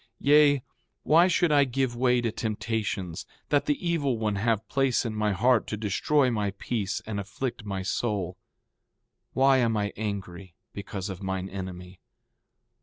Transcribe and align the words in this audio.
Yea, 0.21 0.63
why 1.03 1.27
should 1.27 1.51
I 1.51 1.63
give 1.63 1.95
way 1.95 2.21
to 2.21 2.31
temptations, 2.31 3.27
that 3.49 3.67
the 3.67 3.77
evil 3.87 4.17
one 4.17 4.37
have 4.37 4.67
place 4.67 5.05
in 5.05 5.13
my 5.13 5.31
heart 5.31 5.67
to 5.67 5.77
destroy 5.77 6.31
my 6.31 6.49
peace 6.57 7.03
and 7.05 7.19
afflict 7.19 7.65
my 7.65 7.83
soul? 7.83 8.35
Why 9.33 9.57
am 9.59 9.77
I 9.77 9.93
angry 9.95 10.55
because 10.73 11.07
of 11.09 11.21
mine 11.21 11.49
enemy? 11.49 11.99